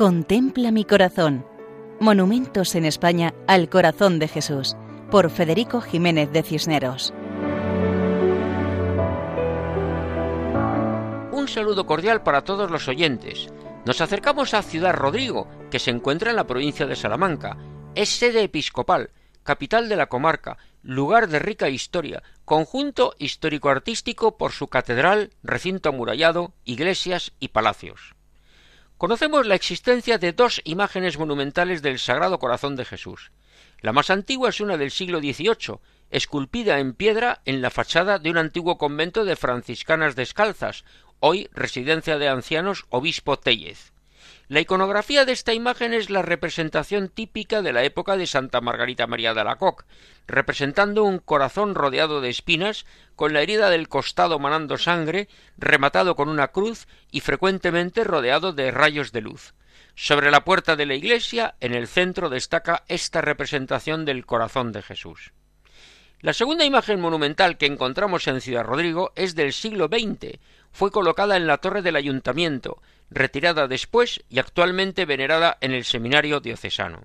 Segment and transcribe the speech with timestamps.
[0.00, 1.44] Contempla mi corazón.
[2.00, 4.74] Monumentos en España al corazón de Jesús,
[5.10, 7.12] por Federico Jiménez de Cisneros.
[11.32, 13.50] Un saludo cordial para todos los oyentes.
[13.84, 17.58] Nos acercamos a Ciudad Rodrigo, que se encuentra en la provincia de Salamanca.
[17.94, 19.10] Es sede episcopal,
[19.42, 26.54] capital de la comarca, lugar de rica historia, conjunto histórico-artístico por su catedral, recinto amurallado,
[26.64, 28.14] iglesias y palacios.
[29.00, 33.32] Conocemos la existencia de dos imágenes monumentales del Sagrado Corazón de Jesús.
[33.80, 35.78] La más antigua es una del siglo XVIII,
[36.10, 40.84] esculpida en piedra en la fachada de un antiguo convento de franciscanas descalzas,
[41.18, 43.94] hoy residencia de ancianos Obispo Tellez.
[44.50, 49.06] La iconografía de esta imagen es la representación típica de la época de Santa Margarita
[49.06, 49.84] María de Alacoque,
[50.26, 56.28] representando un corazón rodeado de espinas, con la herida del costado manando sangre, rematado con
[56.28, 59.54] una cruz y frecuentemente rodeado de rayos de luz.
[59.94, 64.82] Sobre la puerta de la iglesia, en el centro, destaca esta representación del corazón de
[64.82, 65.32] Jesús.
[66.22, 70.40] La segunda imagen monumental que encontramos en Ciudad Rodrigo es del siglo XX.
[70.72, 76.40] Fue colocada en la torre del ayuntamiento, retirada después y actualmente venerada en el seminario
[76.40, 77.02] diocesano.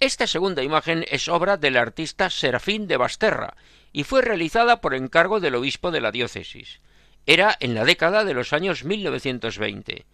[0.00, 3.56] Esta segunda imagen es obra del artista Serafín de Basterra
[3.92, 6.80] y fue realizada por encargo del obispo de la diócesis.
[7.26, 10.04] Era en la década de los años 1920.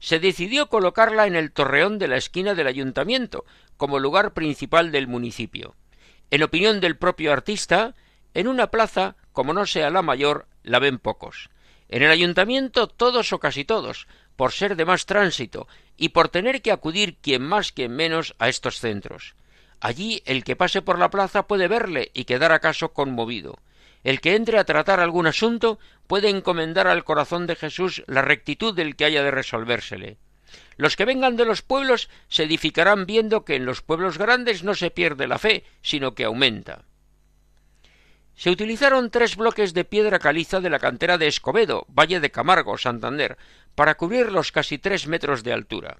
[0.00, 3.44] Se decidió colocarla en el torreón de la esquina del ayuntamiento,
[3.76, 5.76] como lugar principal del municipio.
[6.30, 7.94] En opinión del propio artista,
[8.34, 11.48] en una plaza, como no sea la mayor, la ven pocos.
[11.88, 16.62] En el ayuntamiento todos o casi todos, por ser de más tránsito y por tener
[16.62, 19.34] que acudir quien más quien menos a estos centros.
[19.80, 23.58] Allí el que pase por la plaza puede verle y quedar acaso conmovido.
[24.04, 28.74] El que entre a tratar algún asunto puede encomendar al corazón de Jesús la rectitud
[28.74, 30.18] del que haya de resolvérsele.
[30.76, 34.74] Los que vengan de los pueblos se edificarán viendo que en los pueblos grandes no
[34.74, 36.84] se pierde la fe, sino que aumenta.
[38.38, 42.78] Se utilizaron tres bloques de piedra caliza de la cantera de Escobedo, Valle de Camargo,
[42.78, 43.36] Santander,
[43.74, 45.98] para cubrir los casi tres metros de altura.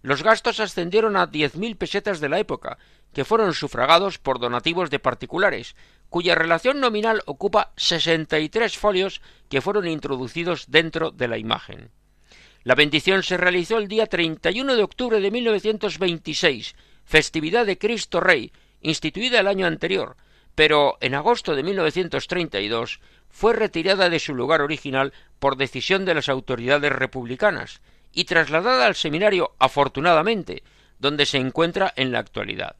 [0.00, 2.78] Los gastos ascendieron a diez mil pesetas de la época,
[3.12, 5.74] que fueron sufragados por donativos de particulares,
[6.10, 11.90] cuya relación nominal ocupa sesenta y tres folios que fueron introducidos dentro de la imagen.
[12.62, 18.52] La bendición se realizó el día 31 de octubre de 1926, festividad de Cristo Rey,
[18.80, 20.16] instituida el año anterior,
[20.54, 26.28] pero en agosto de 1932 fue retirada de su lugar original por decisión de las
[26.28, 27.80] autoridades republicanas
[28.12, 30.62] y trasladada al seminario afortunadamente,
[30.98, 32.76] donde se encuentra en la actualidad.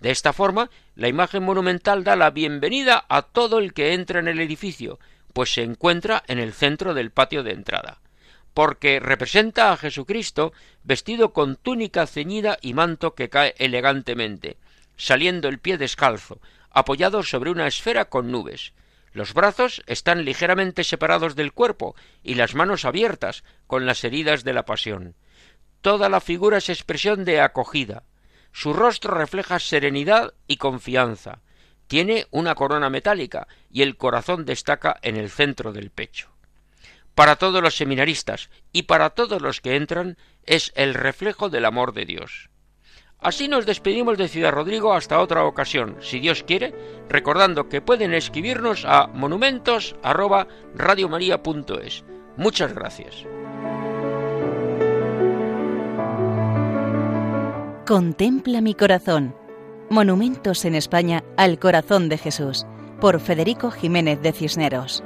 [0.00, 4.26] De esta forma, la imagen monumental da la bienvenida a todo el que entra en
[4.26, 4.98] el edificio,
[5.32, 8.02] pues se encuentra en el centro del patio de entrada
[8.54, 10.52] porque representa a Jesucristo
[10.84, 14.58] vestido con túnica ceñida y manto que cae elegantemente,
[15.02, 16.40] saliendo el pie descalzo,
[16.70, 18.72] apoyado sobre una esfera con nubes.
[19.12, 24.52] Los brazos están ligeramente separados del cuerpo y las manos abiertas, con las heridas de
[24.52, 25.16] la pasión.
[25.80, 28.04] Toda la figura es expresión de acogida.
[28.52, 31.40] Su rostro refleja serenidad y confianza.
[31.88, 36.30] Tiene una corona metálica y el corazón destaca en el centro del pecho
[37.14, 41.92] para todos los seminaristas y para todos los que entran es el reflejo del amor
[41.92, 42.48] de Dios.
[43.22, 46.74] Así nos despedimos de Ciudad Rodrigo hasta otra ocasión, si Dios quiere,
[47.08, 52.04] recordando que pueden escribirnos a monumentos@radiomaria.es.
[52.36, 53.24] Muchas gracias.
[57.86, 59.36] Contempla mi corazón.
[59.88, 62.66] Monumentos en España al corazón de Jesús,
[63.00, 65.04] por Federico Jiménez de Cisneros.